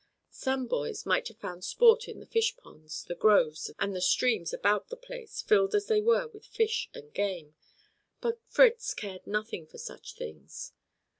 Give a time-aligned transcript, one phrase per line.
[0.31, 4.51] Some boys might have found sport in the fish ponds, the groves and the streams
[4.51, 7.53] about the place, filled as they were with fish and game,
[8.19, 10.73] but Fritz cared nothing for such things.